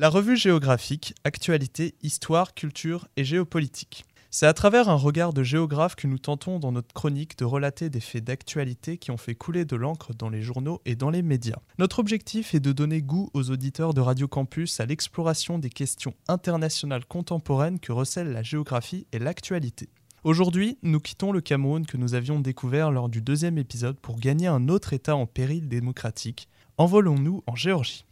[0.00, 4.04] La revue géographique, actualité, histoire, culture et géopolitique.
[4.30, 7.90] C'est à travers un regard de géographe que nous tentons dans notre chronique de relater
[7.90, 11.22] des faits d'actualité qui ont fait couler de l'encre dans les journaux et dans les
[11.22, 11.58] médias.
[11.80, 16.14] Notre objectif est de donner goût aux auditeurs de Radio Campus à l'exploration des questions
[16.28, 19.88] internationales contemporaines que recèlent la géographie et l'actualité.
[20.22, 24.46] Aujourd'hui, nous quittons le Cameroun que nous avions découvert lors du deuxième épisode pour gagner
[24.46, 26.48] un autre État en péril démocratique.
[26.76, 28.04] Envolons-nous en Géorgie.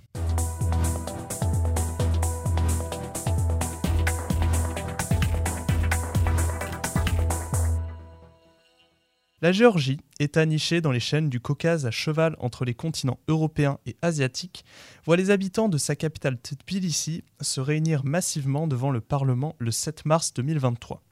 [9.42, 13.78] La Géorgie, état niché dans les chaînes du Caucase à cheval entre les continents européens
[13.84, 14.64] et asiatiques,
[15.04, 20.06] voit les habitants de sa capitale Tbilisi se réunir massivement devant le Parlement le 7
[20.06, 21.02] mars 2023.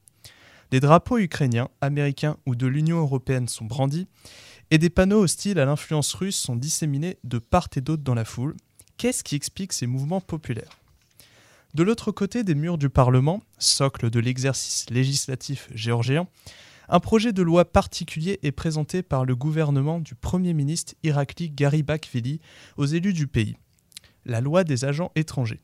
[0.70, 4.06] Des drapeaux ukrainiens, américains ou de l'Union européenne sont brandis,
[4.70, 8.24] et des panneaux hostiles à l'influence russe sont disséminés de part et d'autre dans la
[8.24, 8.56] foule.
[8.96, 10.78] Qu'est-ce qui explique ces mouvements populaires?
[11.74, 16.26] De l'autre côté des murs du Parlement, socle de l'exercice législatif géorgien,
[16.88, 22.40] un projet de loi particulier est présenté par le gouvernement du Premier ministre Irakli Garibakvili
[22.76, 23.56] aux élus du pays.
[24.26, 25.62] La loi des agents étrangers.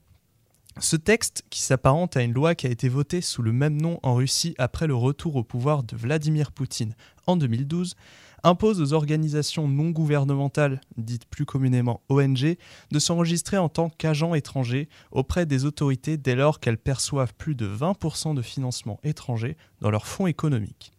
[0.79, 3.99] Ce texte, qui s'apparente à une loi qui a été votée sous le même nom
[4.03, 6.95] en Russie après le retour au pouvoir de Vladimir Poutine
[7.27, 7.97] en 2012,
[8.43, 12.57] impose aux organisations non gouvernementales, dites plus communément ONG,
[12.91, 17.67] de s'enregistrer en tant qu'agents étrangers auprès des autorités dès lors qu'elles perçoivent plus de
[17.67, 20.93] 20% de financement étranger dans leurs fonds économiques.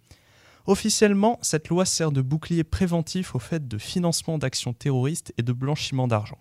[0.67, 5.53] Officiellement, cette loi sert de bouclier préventif au fait de financement d'actions terroristes et de
[5.53, 6.37] blanchiment d'argent.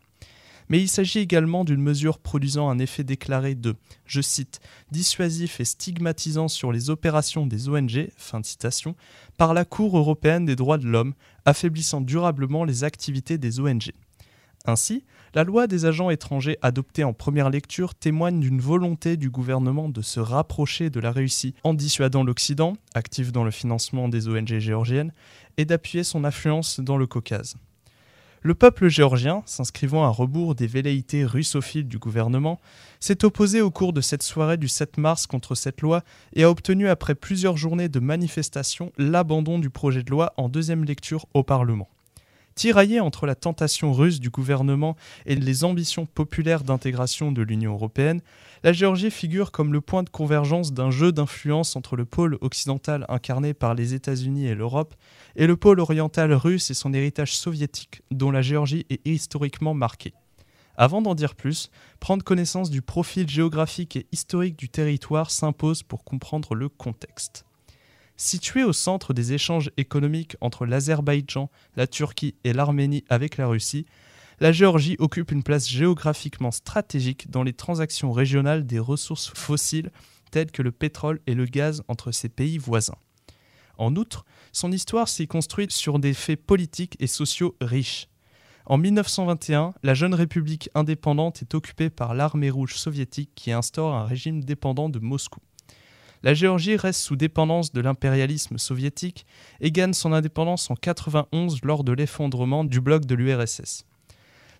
[0.68, 3.74] Mais il s'agit également d'une mesure produisant un effet déclaré de,
[4.06, 4.60] je cite,
[4.92, 8.94] dissuasif et stigmatisant sur les opérations des ONG, fin citation,
[9.36, 13.90] par la Cour européenne des droits de l'homme, affaiblissant durablement les activités des ONG.
[14.66, 19.88] Ainsi, la loi des agents étrangers adoptée en première lecture témoigne d'une volonté du gouvernement
[19.88, 24.58] de se rapprocher de la Russie en dissuadant l'Occident, actif dans le financement des ONG
[24.58, 25.12] géorgiennes,
[25.56, 27.56] et d'appuyer son influence dans le Caucase.
[28.42, 32.58] Le peuple géorgien, s'inscrivant à rebours des velléités russophiles du gouvernement,
[32.98, 36.50] s'est opposé au cours de cette soirée du 7 mars contre cette loi et a
[36.50, 41.42] obtenu après plusieurs journées de manifestations l'abandon du projet de loi en deuxième lecture au
[41.42, 41.90] Parlement.
[42.60, 44.94] Tiraillé entre la tentation russe du gouvernement
[45.24, 48.20] et les ambitions populaires d'intégration de l'Union européenne,
[48.62, 53.06] la Géorgie figure comme le point de convergence d'un jeu d'influence entre le pôle occidental
[53.08, 54.94] incarné par les États-Unis et l'Europe
[55.36, 60.12] et le pôle oriental russe et son héritage soviétique dont la Géorgie est historiquement marquée.
[60.76, 66.04] Avant d'en dire plus, prendre connaissance du profil géographique et historique du territoire s'impose pour
[66.04, 67.46] comprendre le contexte.
[68.22, 73.86] Située au centre des échanges économiques entre l'Azerbaïdjan, la Turquie et l'Arménie avec la Russie,
[74.40, 79.90] la Géorgie occupe une place géographiquement stratégique dans les transactions régionales des ressources fossiles
[80.30, 82.98] telles que le pétrole et le gaz entre ses pays voisins.
[83.78, 88.06] En outre, son histoire s'y construit sur des faits politiques et sociaux riches.
[88.66, 94.04] En 1921, la jeune république indépendante est occupée par l'armée rouge soviétique qui instaure un
[94.04, 95.40] régime dépendant de Moscou.
[96.22, 99.24] La Géorgie reste sous dépendance de l'impérialisme soviétique
[99.60, 103.86] et gagne son indépendance en 91 lors de l'effondrement du bloc de l'URSS.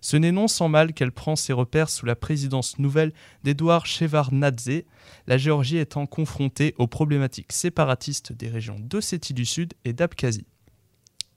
[0.03, 3.13] Ce n'est non sans mal qu'elle prend ses repères sous la présidence nouvelle
[3.43, 4.81] d'Edouard Shevardnadze,
[5.27, 10.47] la Géorgie étant confrontée aux problématiques séparatistes des régions d'Ossétie du Sud et d'Abkhazie.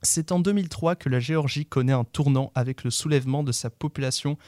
[0.00, 4.38] C'est en 2003 que la Géorgie connaît un tournant avec le soulèvement de sa population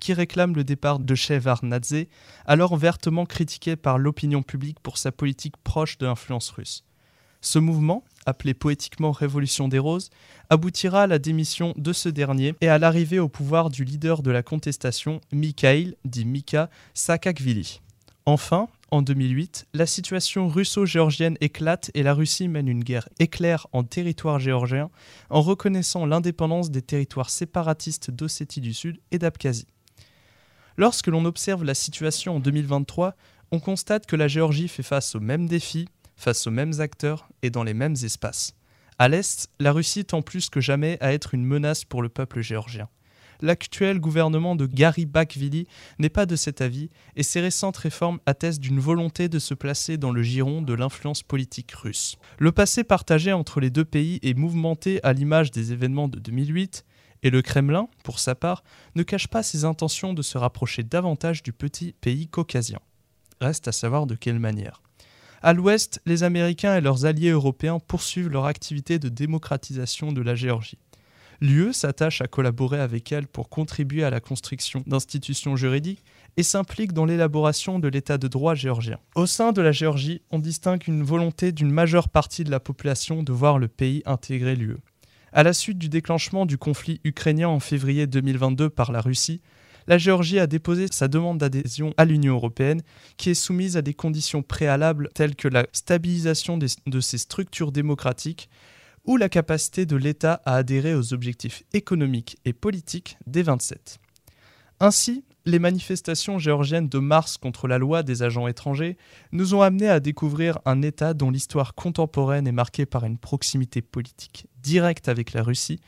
[0.00, 2.06] qui réclame le départ de Shevardnadze,
[2.46, 6.84] alors vertement critiqué par l'opinion publique pour sa politique proche de l'influence russe.
[7.40, 10.08] Ce mouvement, appelé poétiquement Révolution des Roses,
[10.48, 14.30] aboutira à la démission de ce dernier et à l'arrivée au pouvoir du leader de
[14.30, 17.82] la contestation, Mikhail, dit Mika, Saakashvili.
[18.24, 23.84] Enfin, en 2008, la situation russo-géorgienne éclate et la Russie mène une guerre éclair en
[23.84, 24.88] territoire géorgien
[25.28, 29.66] en reconnaissant l'indépendance des territoires séparatistes d'Ossétie du Sud et d'Abkhazie.
[30.76, 33.14] Lorsque l'on observe la situation en 2023,
[33.52, 37.50] on constate que la Géorgie fait face aux mêmes défis, face aux mêmes acteurs et
[37.50, 38.54] dans les mêmes espaces.
[38.98, 42.40] À l'est, la Russie tend plus que jamais à être une menace pour le peuple
[42.40, 42.88] géorgien
[43.40, 45.66] l'actuel gouvernement de Gary Bakvili
[45.98, 49.96] n'est pas de cet avis et ses récentes réformes attestent d'une volonté de se placer
[49.96, 52.16] dans le giron de l'influence politique russe.
[52.38, 56.84] Le passé partagé entre les deux pays est mouvementé à l'image des événements de 2008
[57.24, 58.62] et le Kremlin, pour sa part,
[58.94, 62.78] ne cache pas ses intentions de se rapprocher davantage du petit pays caucasien.
[63.40, 64.82] Reste à savoir de quelle manière.
[65.42, 70.34] À l'ouest, les Américains et leurs alliés européens poursuivent leur activité de démocratisation de la
[70.34, 70.78] Géorgie.
[71.40, 76.04] L'UE s'attache à collaborer avec elle pour contribuer à la construction d'institutions juridiques
[76.36, 78.98] et s'implique dans l'élaboration de l'état de droit géorgien.
[79.14, 83.22] Au sein de la Géorgie, on distingue une volonté d'une majeure partie de la population
[83.22, 84.78] de voir le pays intégrer l'UE.
[85.36, 89.40] À la suite du déclenchement du conflit ukrainien en février 2022 par la Russie,
[89.88, 92.82] la Géorgie a déposé sa demande d'adhésion à l'Union européenne,
[93.16, 98.48] qui est soumise à des conditions préalables telles que la stabilisation de ses structures démocratiques
[99.06, 103.98] ou la capacité de l'État à adhérer aux objectifs économiques et politiques des 27.
[104.78, 108.96] Ainsi, les manifestations géorgiennes de mars contre la loi des agents étrangers
[109.32, 113.82] nous ont amenés à découvrir un État dont l'histoire contemporaine est marquée par une proximité
[113.82, 115.80] politique directe avec la Russie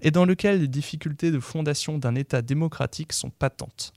[0.00, 3.92] et dans lequel les difficultés de fondation d'un État démocratique sont patentes.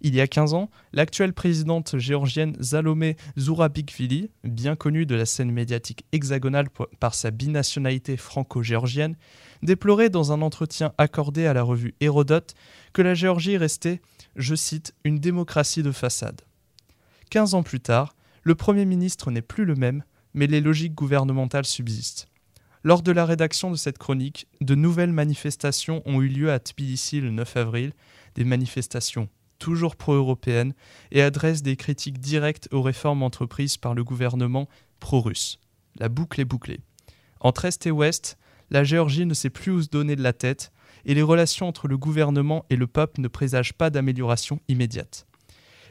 [0.00, 5.50] Il y a 15 ans, l'actuelle présidente géorgienne Zalomé Zourabikvili, bien connue de la scène
[5.50, 6.68] médiatique hexagonale
[7.00, 9.16] par sa binationalité franco-géorgienne,
[9.62, 12.54] déplorait dans un entretien accordé à la revue Hérodote
[12.92, 14.00] que la Géorgie restait
[14.38, 16.42] je cite, une démocratie de façade.
[17.28, 21.66] Quinze ans plus tard, le Premier ministre n'est plus le même, mais les logiques gouvernementales
[21.66, 22.28] subsistent.
[22.84, 27.20] Lors de la rédaction de cette chronique, de nouvelles manifestations ont eu lieu à Tbilissi
[27.20, 27.92] le 9 avril,
[28.36, 30.74] des manifestations toujours pro-européennes
[31.10, 34.68] et adressent des critiques directes aux réformes entreprises par le gouvernement
[35.00, 35.58] pro-russe.
[35.98, 36.80] La boucle est bouclée.
[37.40, 38.38] Entre Est et Ouest,
[38.70, 40.72] la Géorgie ne sait plus où se donner de la tête,
[41.04, 45.26] et les relations entre le gouvernement et le peuple ne présagent pas d'amélioration immédiate.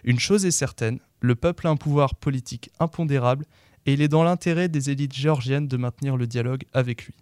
[0.03, 3.45] Une chose est certaine, le peuple a un pouvoir politique impondérable
[3.85, 7.15] et il est dans l'intérêt des élites géorgiennes de maintenir le dialogue avec lui.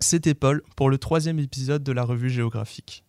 [0.00, 3.04] C'était Paul pour le troisième épisode de la revue géographique.